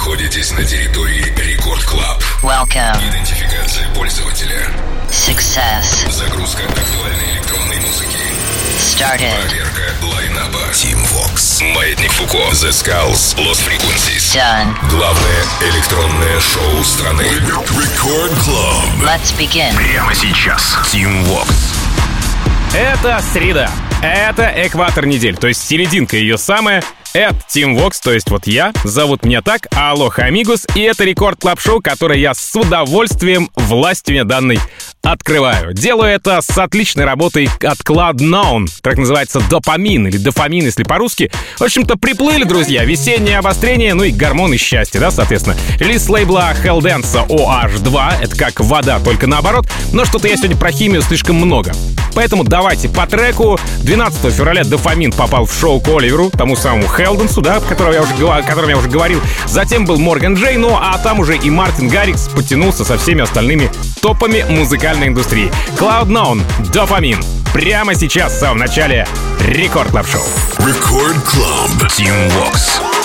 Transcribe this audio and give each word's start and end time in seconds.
находитесь 0.00 0.50
на 0.52 0.64
территории 0.64 1.22
Record 1.36 1.84
Club. 1.84 2.22
Welcome. 2.42 2.96
Идентификация 3.06 3.86
пользователя. 3.94 4.66
Success. 5.10 6.10
Загрузка 6.10 6.62
актуальной 6.62 7.34
электронной 7.34 7.76
музыки. 7.80 8.16
Started. 8.78 9.30
Проверка 9.46 9.92
лайнапа. 10.02 10.70
Tim 10.72 10.96
Vox. 11.12 11.62
Маятник 11.74 12.10
Фуко. 12.12 12.38
The 12.38 12.70
Skulls. 12.70 13.36
Lost 13.36 13.60
Frequencies. 13.62 14.34
Done. 14.34 14.74
Главное 14.88 15.44
электронное 15.70 16.40
шоу 16.40 16.82
страны. 16.82 17.24
Record 17.24 18.32
Club. 18.42 19.06
Let's 19.06 19.36
begin. 19.38 19.76
Прямо 19.76 20.14
сейчас. 20.14 20.78
Tim 20.90 21.26
Vox. 21.26 21.52
Это 22.72 23.22
среда. 23.34 23.70
Это 24.00 24.50
экватор 24.66 25.04
недель, 25.04 25.36
то 25.36 25.46
есть 25.46 25.62
серединка 25.62 26.16
ее 26.16 26.38
самая. 26.38 26.82
Это 27.12 27.34
Tim 27.52 27.76
Vox, 27.76 27.94
то 28.02 28.12
есть 28.12 28.30
вот 28.30 28.46
я, 28.46 28.72
зовут 28.84 29.24
меня 29.24 29.42
так, 29.42 29.66
Aloha 29.74 30.22
amigos, 30.22 30.64
и 30.76 30.82
это 30.82 31.02
Record 31.02 31.40
Club 31.40 31.58
Шоу, 31.58 31.80
которое 31.80 32.20
я 32.20 32.34
с 32.34 32.54
удовольствием 32.54 33.50
властью 33.56 34.24
данной 34.24 34.60
открываю. 35.02 35.72
Делаю 35.72 36.12
это 36.12 36.40
с 36.40 36.56
отличной 36.56 37.04
работой 37.04 37.48
от 37.62 37.78
CloudNone. 37.78 38.68
Трек 38.82 38.98
называется 38.98 39.40
«Dopamine» 39.50 40.06
или 40.06 40.18
«Дофамин», 40.18 40.64
если 40.64 40.84
по-русски. 40.84 41.32
В 41.58 41.62
общем-то, 41.62 41.96
приплыли, 41.96 42.44
друзья, 42.44 42.84
весеннее 42.84 43.38
обострение, 43.38 43.94
ну 43.94 44.04
и 44.04 44.12
гормоны 44.12 44.56
счастья, 44.56 45.00
да, 45.00 45.10
соответственно. 45.10 45.56
Релиз 45.78 46.08
лейбла 46.08 46.52
Heldens 46.62 47.26
OH2, 47.26 48.22
это 48.22 48.36
как 48.36 48.60
вода, 48.60 49.00
только 49.00 49.26
наоборот, 49.26 49.66
но 49.92 50.04
что-то 50.04 50.28
я 50.28 50.36
сегодня 50.36 50.56
про 50.56 50.70
химию 50.70 51.02
слишком 51.02 51.36
много. 51.36 51.72
Поэтому 52.14 52.44
давайте 52.44 52.88
по 52.88 53.06
треку. 53.06 53.58
12 53.82 54.34
февраля 54.34 54.64
«Дофамин» 54.64 55.12
попал 55.12 55.46
в 55.46 55.52
шоу 55.52 55.80
к 55.80 55.88
Оливеру, 55.88 56.30
тому 56.30 56.56
самому 56.56 56.86
Хелденсу, 57.00 57.40
да, 57.40 57.56
о 57.56 57.60
котором 57.60 57.92
я 57.92 58.02
уже, 58.02 58.12
о 58.28 58.42
котором 58.42 58.68
я 58.68 58.76
уже 58.76 58.88
говорил. 58.88 59.20
Затем 59.46 59.86
был 59.86 59.98
Морган 59.98 60.34
Пейдж, 60.34 60.58
ну 60.58 60.76
а 60.78 60.98
там 60.98 61.20
уже 61.20 61.36
и 61.36 61.48
Мартин 61.48 61.88
Гаррикс 61.88 62.28
подтянулся 62.28 62.84
со 62.84 62.98
всеми 62.98 63.22
остальными 63.22 63.70
топами 64.02 64.44
музыкальной 64.48 65.08
индустрии. 65.08 65.50
CloudNone, 65.78 66.42
Дофамин. 66.72 67.22
Прямо 67.54 67.94
сейчас, 67.94 68.34
в 68.34 68.38
самом 68.38 68.58
начале, 68.58 69.06
Record 69.40 69.90
Club 69.90 70.06
Шоу. 70.06 70.22
Record 70.58 71.16
Club. 71.24 71.70
Tim 71.90 72.30
Vox. 72.32 72.99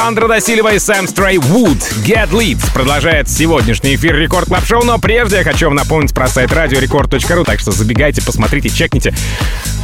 Леандро 0.00 0.28
Да 0.28 0.41
Силва 0.41 0.72
и 0.72 0.78
Сэм 0.78 1.06
Стрей 1.06 1.36
Вуд 1.36 1.76
Get 2.06 2.30
Lit 2.30 2.58
продолжает 2.72 3.28
сегодняшний 3.28 3.96
эфир 3.96 4.16
Record 4.16 4.48
Club 4.48 4.64
Шоу, 4.64 4.82
но 4.82 4.98
прежде 4.98 5.36
я 5.36 5.44
хочу 5.44 5.66
вам 5.66 5.74
напомнить 5.74 6.14
про 6.14 6.26
сайт 6.26 6.54
радиорекорд.ру, 6.54 7.44
так 7.44 7.60
что 7.60 7.70
забегайте, 7.70 8.22
посмотрите, 8.22 8.70
чекните. 8.70 9.12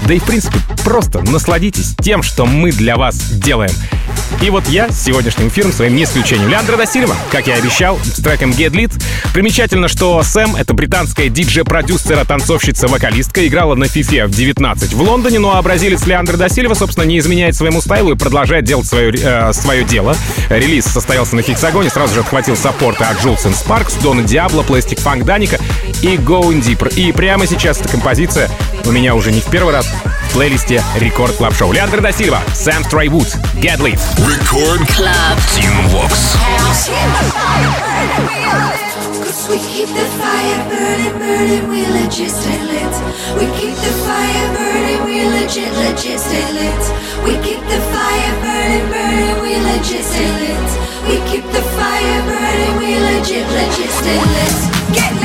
Да 0.09 0.15
и 0.15 0.19
в 0.19 0.25
принципе 0.25 0.59
просто 0.85 1.21
насладитесь 1.21 1.95
тем, 1.97 2.23
что 2.23 2.47
мы 2.47 2.73
для 2.73 2.97
вас 2.97 3.17
делаем. 3.31 3.73
И 4.43 4.51
вот 4.51 4.69
я 4.69 4.91
с 4.91 5.05
сегодняшним 5.05 5.49
эфиром 5.49 5.73
своим 5.73 5.97
не 5.97 6.05
исключением. 6.05 6.49
Леандро 6.49 6.77
Да 6.77 6.87
Силва, 6.87 7.17
как 7.31 7.47
я 7.47 7.55
обещал, 7.55 7.99
с 8.03 8.21
треком 8.21 8.51
Get 8.51 8.73
Lit. 8.73 8.93
Примечательно, 9.33 9.89
что 9.89 10.23
Сэм— 10.23 10.57
это 10.59 10.75
британская 10.75 11.29
диджей-продюсера, 11.29 12.25
танцовщица, 12.25 12.89
вокалистка, 12.89 13.47
играла 13.47 13.75
на 13.75 13.85
FIFA 13.85 14.27
в 14.27 14.31
19 14.31 14.93
в 14.95 15.03
Лондоне, 15.03 15.39
ну 15.39 15.51
а 15.53 15.63
бразилец 15.63 16.07
Леандро 16.07 16.37
Да 16.37 16.46
Силва, 16.46 16.75
собственно, 16.75 17.05
не 17.05 17.19
изменяет 17.19 17.55
своему 17.55 17.81
style 17.81 18.08
у 18.08 18.13
и 18.13 18.17
продолжает 18.17 18.65
делать 18.65 18.87
свое, 18.87 19.13
э, 19.13 19.53
свое 19.53 19.85
дело. 19.85 20.17
Релиз 20.49 20.85
состоялся 20.85 21.37
на 21.37 21.43
Hexagon 21.43 21.80
е, 21.80 21.91
сразу 21.91 22.15
же 22.15 22.21
отхватил 22.21 22.57
support 22.57 22.99
ы 22.99 23.05
от 23.05 23.23
Jewelz & 23.23 23.55
Sparks, 23.55 23.95
Дона 23.95 24.23
Диабло, 24.23 24.63
Plastik 24.63 25.01
Funk, 25.01 25.25
Dannic 25.25 25.54
а 25.54 25.59
и 26.03 26.17
Going 26.17 26.63
Deeper. 26.63 26.95
И 26.95 27.13
прямо 27.13 27.47
сейчас 27.47 27.81
эта 27.81 27.89
композиция 27.89 28.51
у 28.85 28.91
меня 28.91 29.15
уже 29.15 29.33
не 29.33 29.41
в 29.41 29.47
первый 29.47 29.73
раз 29.73 29.89
в 30.26 30.34
плейлисте 30.34 30.84
Рекорд 30.96 31.36
Клаб 31.36 31.56
Шоу. 31.56 31.72
Леандро 31.72 32.02
Досилва, 32.02 32.42
Сэм 32.54 32.84
Стрейвуд, 32.84 33.28
Get 33.56 33.80
Lit. 33.80 34.00
Record 34.18 34.88
Club. 34.88 35.38
Team 35.56 35.74
Vox. 35.90 36.38
Cause 39.24 39.48
we 39.50 39.58
keep 39.60 39.88
the 39.88 40.06
fire 40.20 40.70
burning, 40.70 41.18
burning, 41.18 41.70
we 41.70 41.86
legit 41.88 42.32
stay 42.32 42.60
lit. 42.64 42.94
We 43.38 43.46
keep 43.58 43.76
the 43.76 43.94
fire 44.06 44.48
burning, 44.54 45.04
we 45.06 45.26
legit, 45.26 45.72
legit 45.74 46.20
stay 46.20 46.48
lit. 46.54 46.84
We 47.24 47.34
keep 47.46 47.62
the 47.72 47.80
fire 47.94 48.36
burning, 48.42 48.88
burning, 48.92 49.42
we 49.42 49.56
legit 49.56 50.04
stay 50.04 50.32
lit. 50.42 50.70
We 51.08 51.16
keep 51.32 51.46
the 51.52 51.62
fire 51.62 52.22
burning, 52.28 52.78
we 52.80 53.00
legit, 53.00 53.48
legit 53.48 53.92
stay 53.92 54.20
lit. 54.20 54.94
Get 54.94 55.14
lit. 55.22 55.25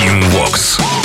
Team 0.00 0.22
Vox. 0.32 0.99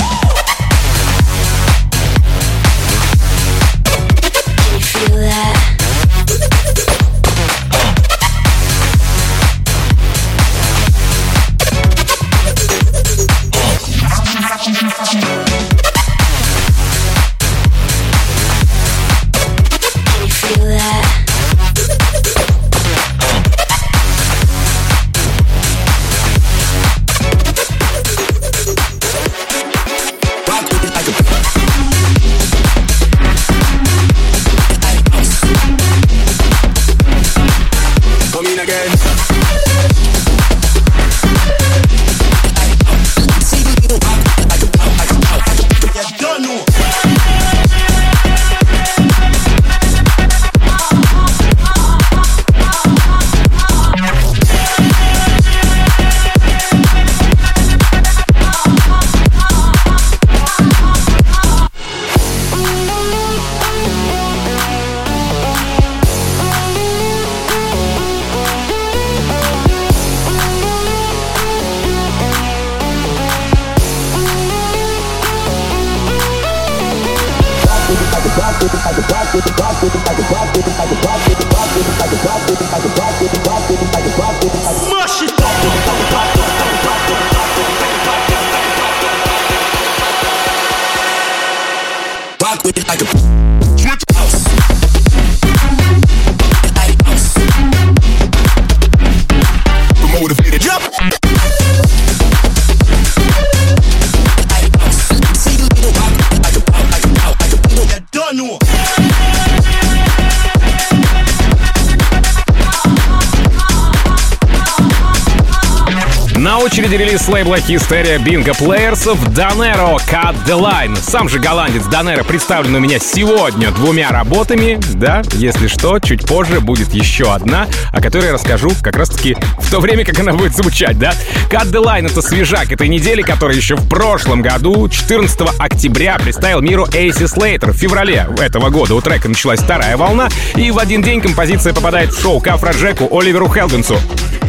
Очереди 116.96 117.10
релиз 117.10 117.28
лейбла 117.28 117.56
Hysteria 117.56 118.18
Bingo 118.18 118.58
Playersов 118.58 119.18
Donero 119.30 119.98
Cut 120.10 120.36
the 120.46 120.60
Line. 120.60 120.98
Сам 121.02 121.30
же 121.30 121.40
голландец 121.40 121.84
Donero 121.84 122.24
представлен 122.24 122.76
у 122.76 122.80
меня 122.80 123.00
сегодня 123.00 123.72
двумя 123.72 124.10
работами. 124.12 124.80
Да, 124.94 125.22
если 125.34 125.68
что, 125.68 126.00
чуть 126.00 126.26
позже 126.26 126.62
будет 126.62 126.94
еще 126.94 127.34
одна, 127.34 127.68
о 127.92 128.02
которой 128.02 128.26
я 128.26 128.34
расскажу 128.34 128.72
как 128.82 128.96
раз-таки 128.98 129.36
в 129.60 129.70
то 129.72 129.80
время, 129.80 130.06
как 130.06 130.20
она 130.20 130.34
будет 130.34 130.56
звучать, 130.56 130.98
да? 130.98 131.14
Cut 131.50 131.72
the 131.72 131.84
Line— 131.84 132.06
это 132.12 132.22
свежак 132.22 132.72
этой 132.72 132.88
недели, 132.88 133.22
который 133.22 133.56
еще 133.56 133.76
в 133.76 133.88
прошлом 133.90 134.42
году, 134.42 134.88
14 134.88 135.42
октября, 135.60 136.18
представил 136.18 136.62
миру 136.62 136.88
Эйси 136.94 137.26
Слейтер. 137.26 137.72
В 137.72 137.78
феврале 137.78 138.28
этого 138.40 138.70
года 138.70 138.96
у 138.96 139.02
трека 139.02 139.28
началась 139.28 139.60
вторая 139.60 139.98
волна, 139.98 140.30
и 140.56 140.72
в 140.72 140.80
один 140.80 141.02
день 141.02 141.22
композиция 141.22 141.74
попадает 141.74 142.14
в 142.14 142.22
шоу 142.22 142.40
Кафра 142.40 142.72
Джеку 142.72 143.10
Оливеру 143.12 143.50
Хелгенсу. 143.50 144.00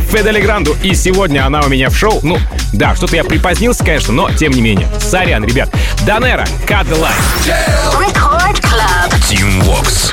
Федели 0.06 0.40
Гранду. 0.40 0.76
И 0.82 0.94
сегодня 0.94 1.46
она 1.46 1.60
у 1.60 1.68
меня 1.68 1.90
в 1.90 1.96
шоу. 1.96 2.20
Ну, 2.22 2.38
да, 2.72 2.94
что-то 2.94 3.16
я 3.16 3.24
припозднился, 3.24 3.84
конечно, 3.84 4.12
но 4.12 4.30
тем 4.30 4.52
не 4.52 4.60
менее. 4.60 4.88
Сорян, 5.00 5.44
ребят. 5.44 5.70
Данера, 6.06 6.46
Cut 6.66 6.86
the 6.86 6.98
Line. 7.00 7.12
Record 7.92 8.60
Club. 8.60 9.12
Team 9.28 9.62
Vox. 9.62 10.12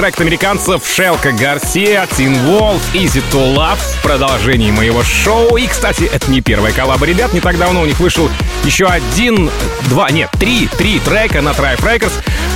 Трек 0.00 0.18
американцев 0.18 0.88
Shelco 0.88 1.30
Garcia, 1.30 2.08
Teenwolf, 2.16 2.80
Easy 2.94 3.22
to 3.30 3.54
Love 3.54 3.76
в 3.76 4.02
продолжении 4.02 4.70
моего 4.70 5.02
шоу. 5.02 5.58
И, 5.58 5.66
кстати, 5.66 6.04
это 6.04 6.30
не 6.30 6.40
первая 6.40 6.72
коллаба 6.72 7.04
ребят. 7.04 7.34
Не 7.34 7.40
так 7.40 7.58
давно 7.58 7.82
у 7.82 7.84
них 7.84 8.00
вышел 8.00 8.30
еще 8.64 8.86
один, 8.86 9.50
два, 9.90 10.10
нет, 10.10 10.30
три, 10.38 10.68
три 10.78 11.00
трека 11.00 11.42
на 11.42 11.50
Tribe 11.50 11.80
Records. 11.80 12.12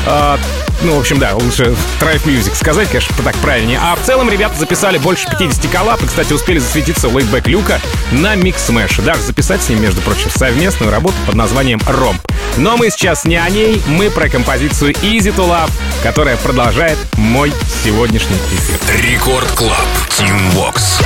Uh, 0.06 0.40
ну, 0.84 0.96
в 0.96 1.00
общем, 1.00 1.18
да, 1.18 1.34
лучше 1.34 1.76
Tribe 2.00 2.24
Music 2.24 2.54
сказать, 2.54 2.88
конечно, 2.88 3.14
так 3.22 3.36
правильнее. 3.36 3.78
А 3.82 3.94
в 3.94 4.00
целом 4.00 4.30
ребята 4.30 4.58
записали 4.58 4.96
больше 4.96 5.28
50 5.28 5.70
коллаб 5.70 6.02
и, 6.02 6.06
кстати, 6.06 6.32
успели 6.32 6.58
засветиться 6.58 7.08
у 7.08 7.10
Laidback 7.10 7.46
Luke 7.46 7.72
а 7.72 7.78
на 8.10 8.36
Mixmash. 8.36 9.02
Даже 9.02 9.20
записать 9.20 9.62
с 9.62 9.68
ним, 9.68 9.82
между 9.82 10.00
прочим, 10.00 10.30
совместную 10.30 10.90
работу 10.90 11.16
под 11.26 11.34
названием 11.34 11.78
«Ромб». 11.86 12.22
Но 12.56 12.76
мы 12.76 12.90
сейчас 12.90 13.24
не 13.24 13.36
о 13.36 13.48
ней, 13.50 13.82
мы 13.86 14.10
про 14.10 14.28
композицию 14.28 14.92
Easy 15.02 15.34
to 15.34 15.48
Love, 15.48 15.70
которая 16.02 16.36
продолжает 16.36 16.98
мой 17.16 17.52
сегодняшний 17.82 18.36
эфир. 18.36 18.78
Record 19.02 19.50
Club. 19.52 19.86
Tim 20.10 20.50
Vox. 20.50 21.00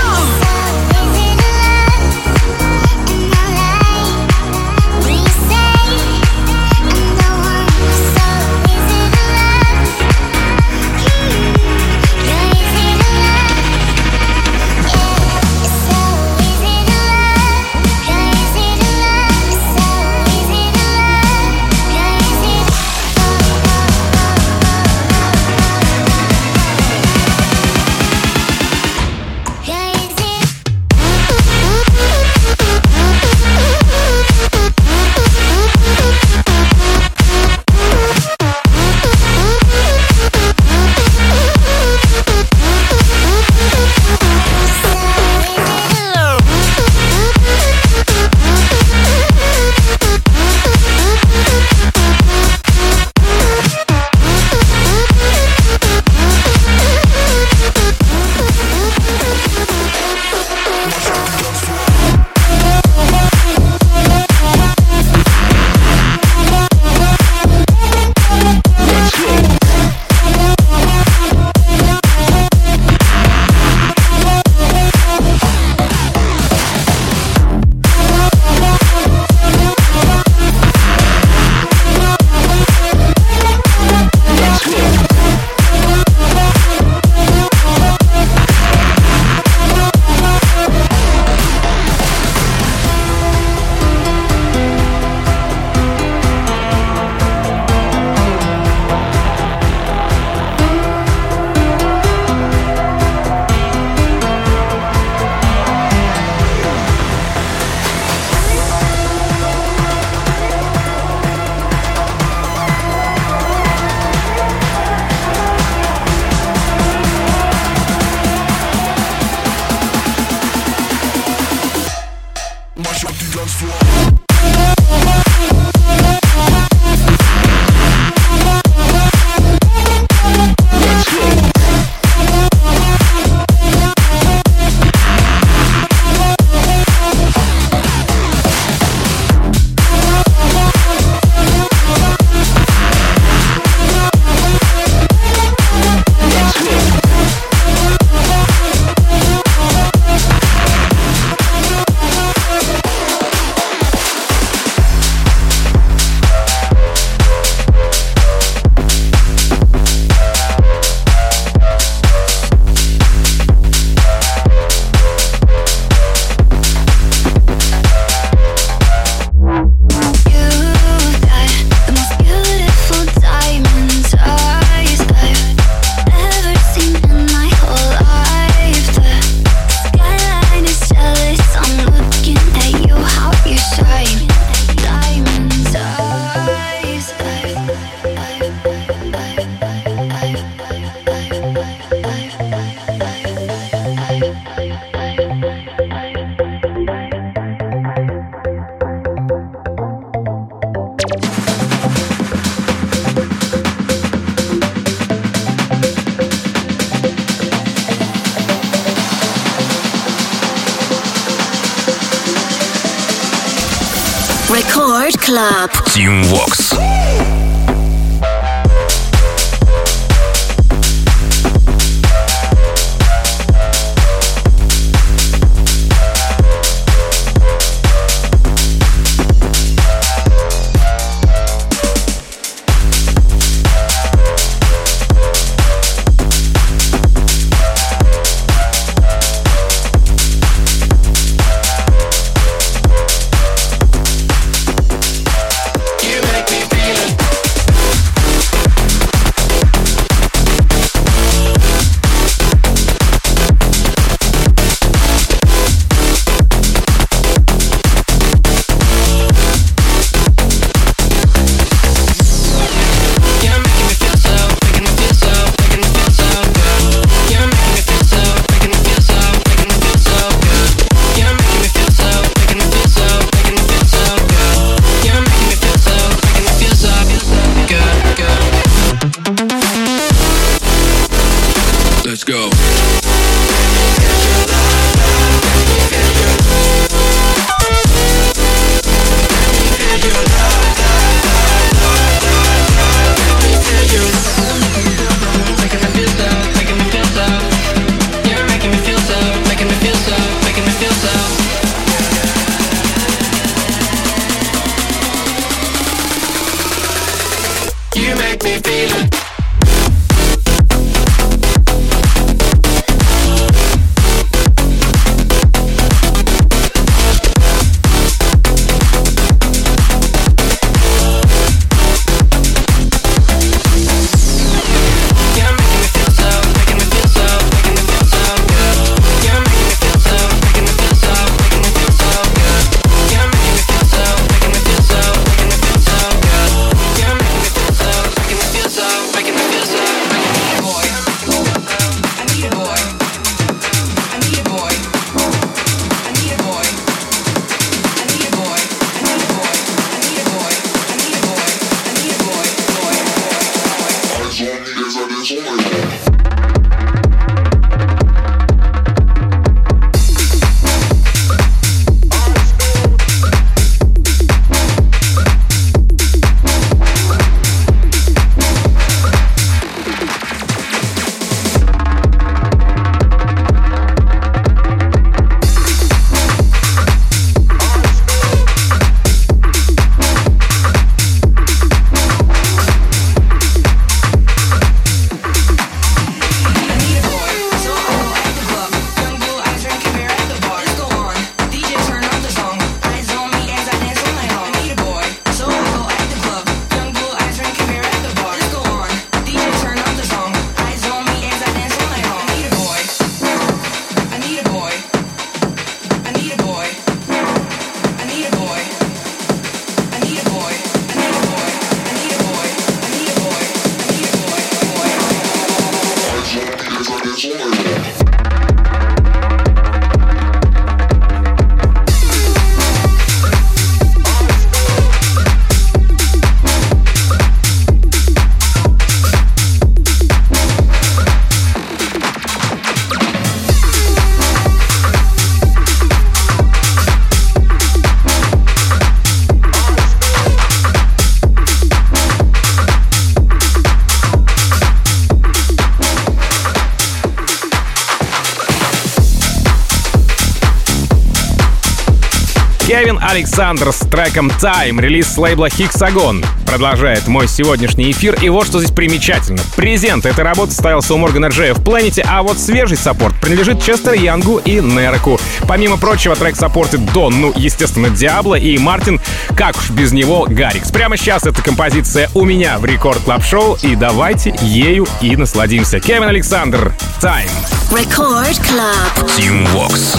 Александр 453.18 453.72
с 453.72 453.80
треком 453.80 454.28
Time, 454.28 454.80
релиз 454.80 455.14
с 455.14 455.18
лейбла 455.18 455.46
Hexagon. 455.46 456.24
Продолжает 456.46 457.08
мой 457.08 457.26
сегодняшний 457.26 457.90
эфир, 457.90 458.16
и 458.22 458.28
вот 458.28 458.46
что 458.46 458.60
здесь 458.60 458.70
примечательно. 458.70 459.40
Презент 459.56 460.06
этой 460.06 460.22
работы 460.22 460.52
ставился 460.52 460.94
у 460.94 460.98
Моргана 460.98 461.26
Джея 461.26 461.52
в 461.52 461.58
Planet, 461.58 462.00
а 462.08 462.22
вот 462.22 462.38
свежий 462.38 462.76
support 462.76 463.20
принадлежит 463.20 463.60
Честер 463.60 463.94
Янгу 463.94 464.38
и 464.38 464.60
Нереку. 464.60 465.18
Помимо 465.48 465.78
прочего, 465.78 466.14
трек 466.14 466.36
саппортит 466.36 466.92
Дон, 466.92 467.20
ну, 467.20 467.32
естественно, 467.34 467.90
Диабло 467.90 468.36
и 468.36 468.56
Мартин, 468.56 469.00
как 469.36 469.56
уж 469.56 469.70
без 469.70 469.90
него 469.90 470.28
Гарикс. 470.30 470.70
Прямо 470.70 470.96
сейчас 470.96 471.26
эта 471.26 471.42
композиция 471.42 472.08
у 472.14 472.24
меня 472.24 472.60
в 472.60 472.64
Record 472.66 473.00
Club 473.00 473.24
Show, 473.24 473.58
и 473.62 473.74
давайте 473.74 474.32
ею 474.42 474.86
и 475.00 475.16
насладимся. 475.16 475.80
Кевин 475.80 476.04
Александр, 476.04 476.72
Time. 477.00 477.28
Record 477.72 478.40
Club. 478.42 479.10
Team 479.16 479.44
Vox. 479.52 479.98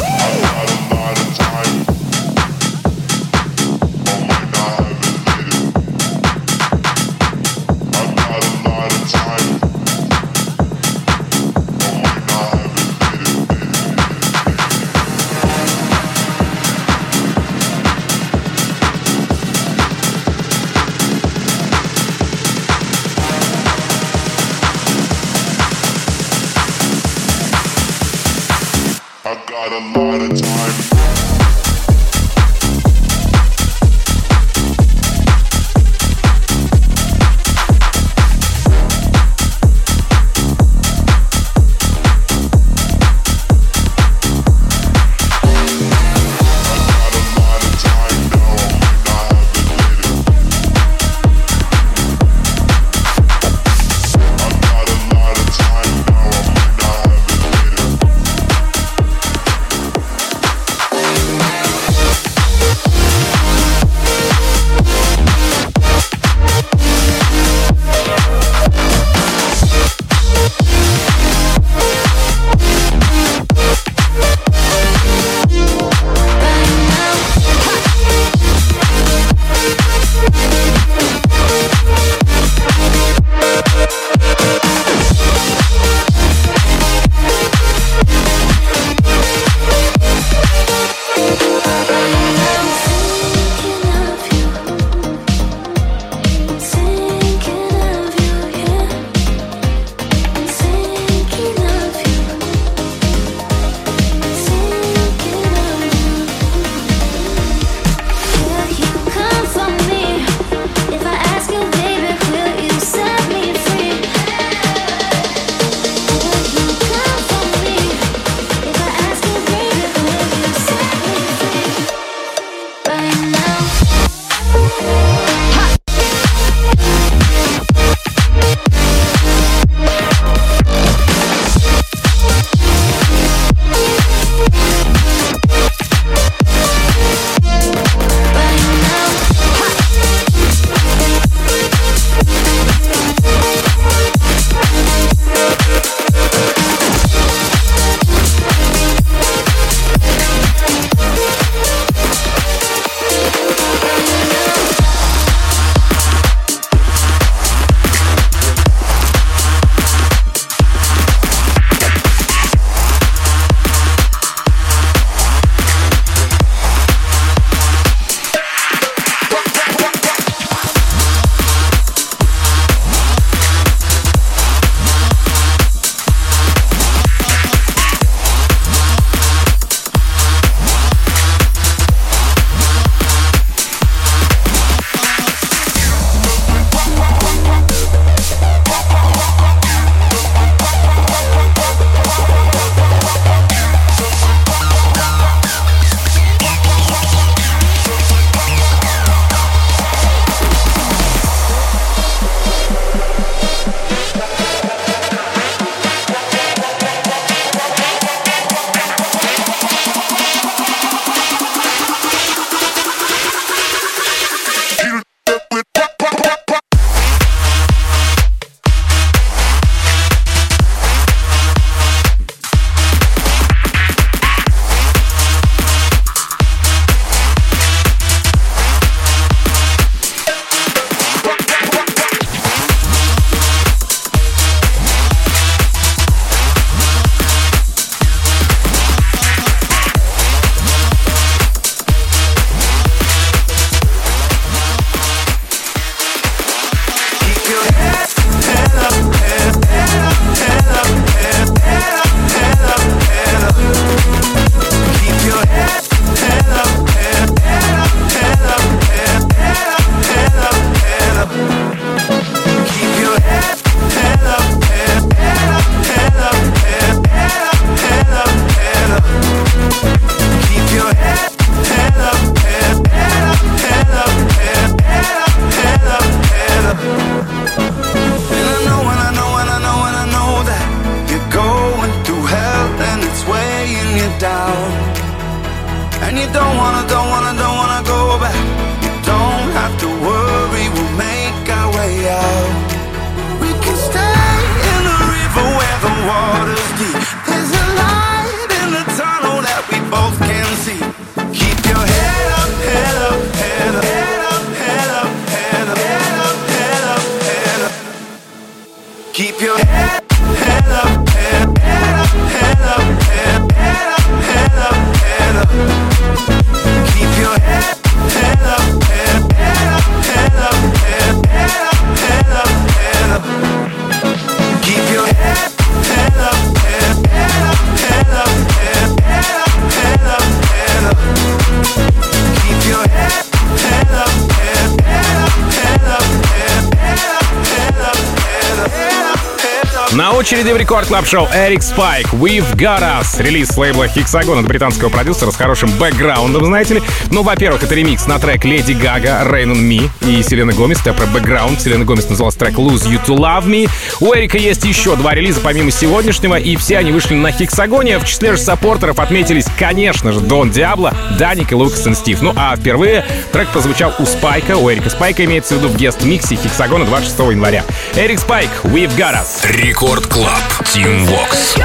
На 339.99 340.13
очереди 340.13 340.51
в 340.51 340.55
Record 340.55 340.87
Club 340.87 341.05
Show 341.05 341.27
Эрик 341.33 341.61
Спайк 341.61 342.07
We've 342.13 342.55
Got 342.55 342.79
Us. 342.79 343.21
Релиз 343.21 343.57
лейбла 343.57 343.83
Hexagon 343.83 344.39
от 344.39 344.47
британского 344.47 344.87
продюсера 344.87 345.29
с 345.29 345.35
хорошим 345.35 345.69
бэкграундом, 345.71 346.45
знаете 346.45 346.75
ли. 346.75 346.81
Ну, 347.11 347.21
во-первых, 347.21 347.63
это 347.63 347.75
ремикс 347.75 348.07
на 348.07 348.17
трек 348.17 348.45
Леди 348.45 348.71
Гага, 348.71 349.23
Rain 349.25 349.51
on 349.51 349.57
Me 349.57 349.89
и 350.07 350.23
Селена 350.23 350.53
Гомес. 350.53 350.79
Это 350.79 350.93
про 350.93 351.05
бэкграунд. 351.05 351.59
Селена 351.59 351.83
Гомес 351.83 352.07
называлась 352.07 352.35
трек 352.35 352.53
Lose 352.53 352.87
You 352.87 353.05
to 353.05 353.17
Love 353.17 353.43
Me. 353.47 353.69
У 353.99 354.13
Эрика 354.13 354.37
есть 354.37 354.63
еще 354.63 354.95
два 354.95 355.13
релиза 355.13 355.41
помимо 355.41 355.69
сегодняшнего, 355.69 356.39
и 356.39 356.55
все 356.55 356.77
они 356.77 356.93
вышли 356.93 357.15
на 357.15 357.33
Хексагоне. 357.33 357.99
В 357.99 358.05
числе 358.05 358.31
же 358.31 358.37
саппортеров 358.37 358.99
отметились, 358.99 359.47
конечно 359.57 360.13
же, 360.13 360.21
Дон 360.21 360.49
Диабло, 360.49 360.93
Даник 361.19 361.51
и 361.51 361.55
Лукас 361.55 361.85
и 361.85 361.93
Стив. 361.93 362.21
Ну, 362.21 362.31
а 362.37 362.55
впервые 362.55 363.05
трек 363.33 363.49
прозвучал 363.49 363.93
у 363.99 364.05
Спайка, 364.05 364.55
у 364.55 364.71
Эрика 364.71 364.89
Спайка 364.89 365.25
имеется 365.25 365.55
в 365.55 365.57
виду 365.57 365.67
в 365.67 365.75
guest-миксе 365.75 366.37
Хексагона 366.37 366.85
26 366.85 367.19
января. 367.31 367.65
Эрик 367.97 368.19
Спайк, 368.19 368.49
We've 368.63 368.95
Got 368.95 369.15
Us. 369.15 369.45
Рекорд 369.51 369.88
Клаб. 369.97 370.63
Тим 370.71 371.05
Вокс. 371.05 371.55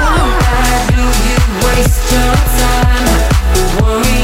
You 3.85 4.14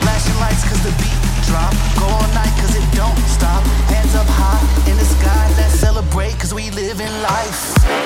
Flashing 0.00 0.38
lights 0.40 0.64
cause 0.64 0.82
the 0.82 0.90
beat 0.96 1.20
drop. 1.46 1.74
Go 1.98 2.06
all 2.06 2.28
it 2.74 2.96
don't 2.96 3.18
stop. 3.28 3.62
Hands 3.92 4.14
up 4.14 4.26
high 4.26 4.90
in 4.90 4.96
the 4.96 5.04
sky, 5.04 5.52
cause 6.38 6.54
we 6.54 6.70
live 6.70 7.00
in 7.00 7.12
life. 7.22 8.01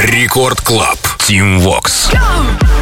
Рекорд 0.00 0.60
Клаб. 0.60 0.96
Тим 1.26 1.58
Вокс. 1.58 2.08
Go! 2.12 2.77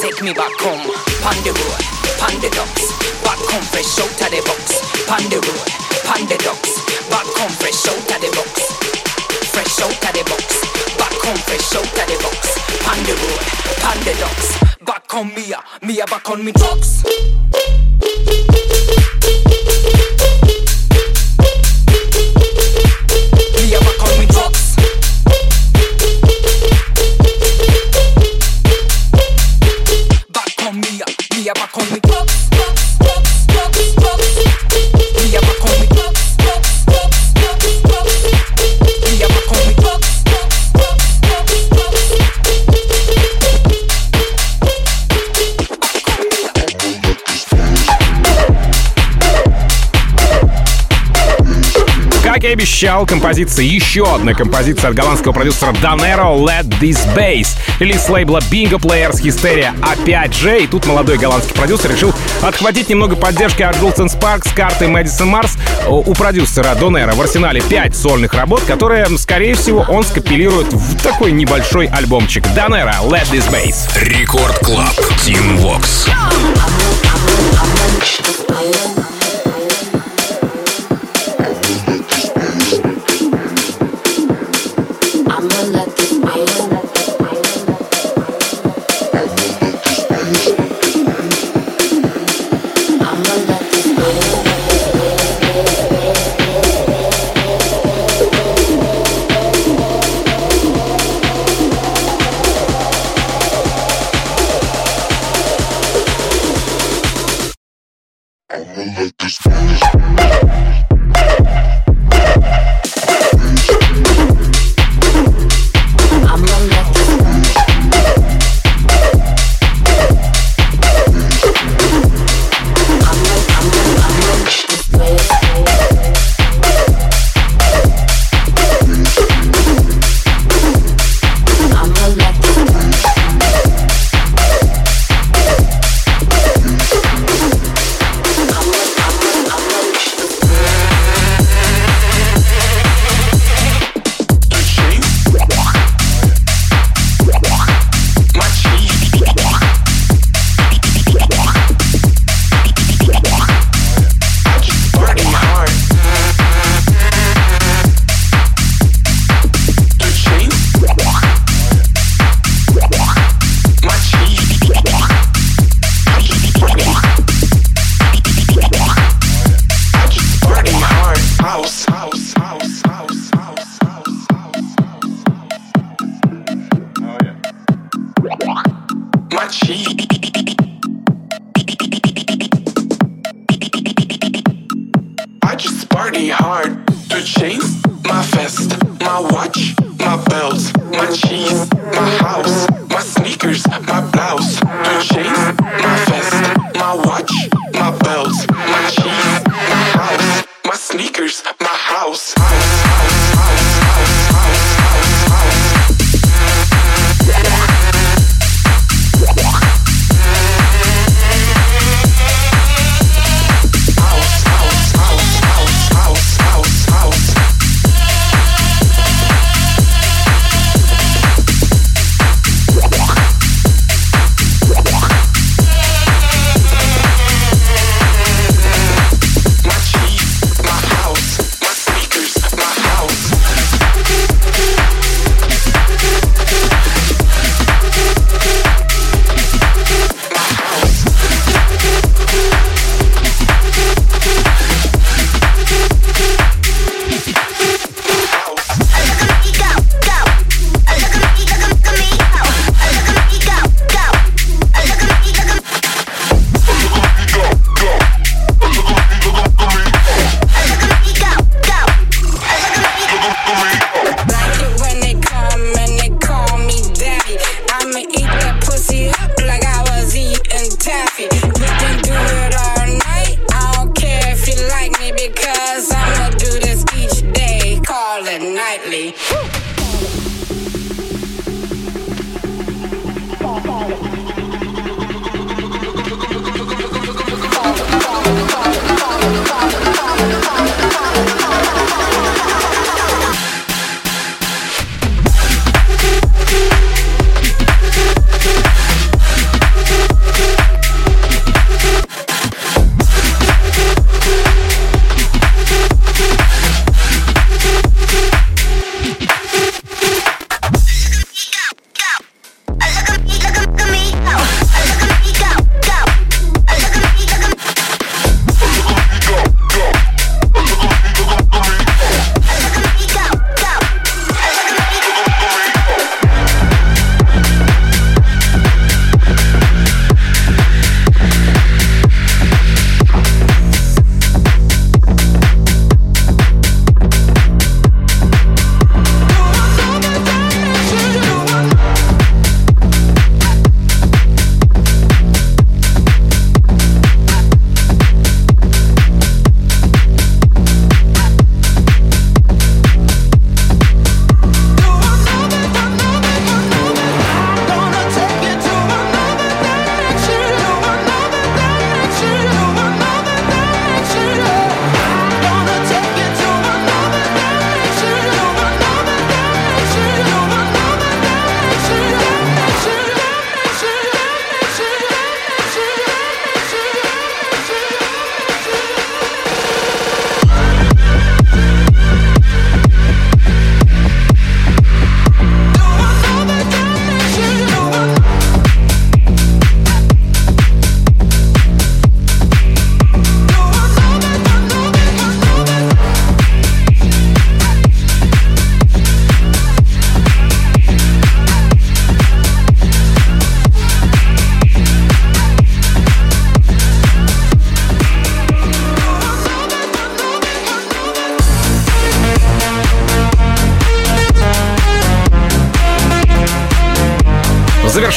Take 0.00 0.22
me 0.22 0.32
back 0.32 0.49
и 52.44 52.48
обещал, 52.48 53.06
композиция, 53.06 53.64
еще 53.64 54.14
одна 54.14 54.34
композиция 54.34 54.90
от 54.90 54.96
голландского 54.96 55.32
продюсера 55.32 55.72
Danero 55.72 56.38
Let 56.38 56.68
This 56.80 56.98
Bass. 57.16 57.48
Релиз 57.78 58.08
лейбла 58.08 58.38
Bingo 58.50 58.78
Players 58.78 59.22
Hysteria 59.22 59.72
опять 59.82 60.34
же. 60.34 60.60
И 60.62 60.66
тут 60.66 60.86
молодой 60.86 61.18
голландский 61.18 61.54
продюсер 61.54 61.92
решил 61.92 62.12
отхватить 62.42 62.88
немного 62.88 63.16
поддержки 63.16 63.62
от 63.62 63.76
Jules 63.76 63.96
Sparks, 63.96 64.54
карты 64.54 64.86
Madison 64.86 65.32
Mars. 65.32 65.58
У 65.88 66.14
продюсера 66.14 66.74
Донера 66.74 67.12
в 67.12 67.20
арсенале 67.20 67.60
5 67.62 67.96
сольных 67.96 68.34
работ, 68.34 68.62
которые, 68.62 69.06
скорее 69.18 69.54
всего, 69.54 69.84
он 69.88 70.04
скопилирует 70.04 70.72
в 70.72 71.02
такой 71.02 71.32
небольшой 71.32 71.86
альбомчик. 71.86 72.44
Донера 72.54 72.96
Let 73.02 73.30
This 73.30 73.50
Bass. 73.50 73.88
Record 74.00 74.58
Club. 74.58 74.94
Тим 75.24 75.56
Вокс. 75.58 76.06
party 78.60 78.99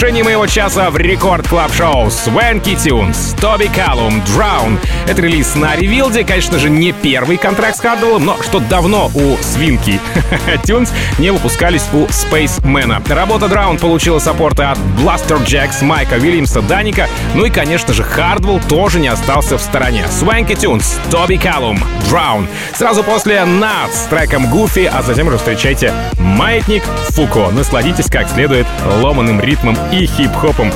завершении 0.04 0.22
моего 0.22 0.48
часа 0.48 0.90
в 0.90 0.98
рекорд 0.98 1.48
клаб 1.48 1.74
шоу 1.74 2.08
Swanky 2.08 2.76
Tunes, 2.76 3.40
Тоби 3.40 3.70
Калум, 3.74 4.22
Drown. 4.36 4.78
Это 5.08 5.22
релиз 5.22 5.56
на 5.56 5.78
Ревилде, 5.78 6.26
конечно 6.26 6.60
же, 6.60 6.70
не 6.70 6.92
первый 6.92 7.38
контракт 7.38 7.78
с 7.78 7.80
Хардвеллом, 7.80 8.26
но 8.26 8.38
что 8.44 8.60
давно 8.60 9.10
у 9.16 9.38
Свинки 9.42 10.02
Tunes 10.66 10.90
не 11.20 11.32
выпускались 11.32 11.86
у 11.94 12.06
Спейсмена. 12.12 13.02
Работа 13.08 13.46
Drown 13.46 13.80
получила 13.80 14.20
саппорты 14.20 14.64
от 14.64 14.78
Blaster 15.00 15.42
Jacks, 15.46 15.82
Майка 15.82 16.16
Уильямса, 16.16 16.62
Даника, 16.62 17.08
ну 17.34 17.46
и, 17.46 17.50
конечно 17.50 17.94
же, 17.94 18.04
Хардвелл 18.04 18.60
тоже 18.68 19.00
не 19.00 19.08
остался 19.08 19.58
в 19.58 19.62
стороне. 19.62 20.06
Swanky 20.10 20.58
Tunes, 20.58 21.00
Тоби 21.12 21.38
Калум, 21.38 21.80
Drown. 22.12 22.48
Сразу 22.76 23.04
после 23.04 23.46
Над 23.46 23.94
с 23.94 24.08
треком 24.08 24.54
Goofy, 24.54 24.86
а 24.86 25.02
затем 25.02 25.28
уже 25.28 25.38
встречайте 25.38 25.94
Маятник 26.20 26.84
Фуко. 27.12 27.52
Насладитесь 27.52 28.10
как 28.10 28.28
следует 28.28 28.68
ломаным 29.02 29.40
ритмом 29.40 29.78
и 29.94 30.06
хип-хопом 30.08 30.74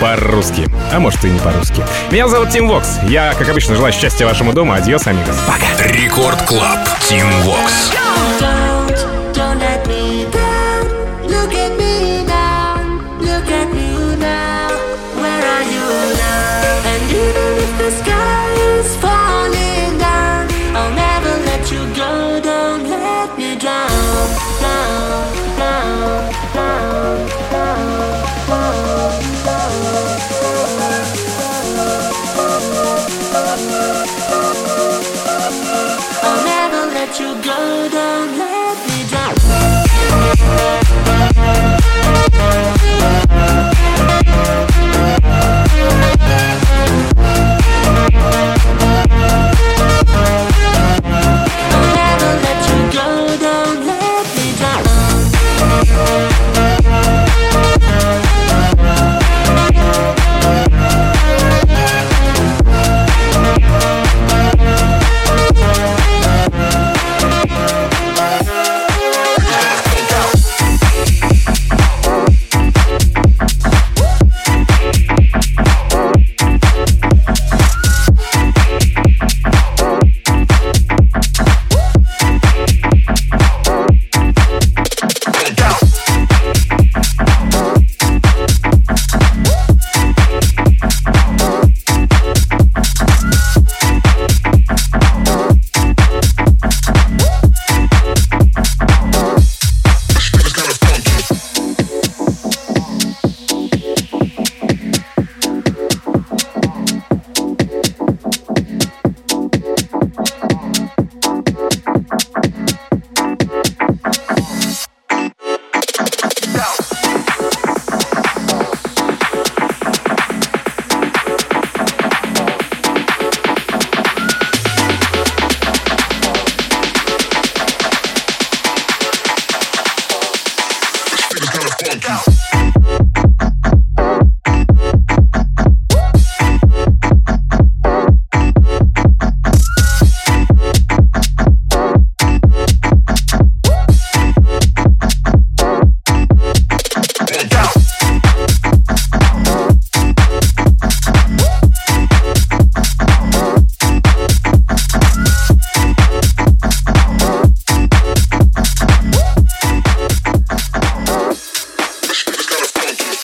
по-русски. 0.00 0.66
А 0.92 0.98
может 0.98 1.24
и 1.24 1.30
не 1.30 1.38
по-русски. 1.38 1.82
Меня 2.10 2.28
зовут 2.28 2.50
Тим 2.50 2.68
Вокс. 2.68 2.98
Я, 3.08 3.32
как 3.34 3.48
обычно, 3.48 3.76
желаю 3.76 3.92
счастья 3.92 4.26
вашему 4.26 4.52
дому. 4.52 4.72
Adiós, 4.72 5.06
amigos. 5.06 5.36
Пока. 5.46 5.88
Record 5.88 6.42
Club. 6.42 6.80
Тим 7.08 7.30
Вокс. 7.42 7.92
Don't, 8.40 8.65